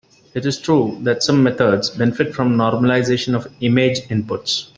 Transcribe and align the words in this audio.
It 0.33 0.47
is 0.47 0.59
true 0.59 0.97
that 1.03 1.21
some 1.21 1.43
methods 1.43 1.91
benefit 1.91 2.33
from 2.33 2.57
normalization 2.57 3.35
of 3.35 3.45
image 3.61 3.99
inputs. 4.07 4.65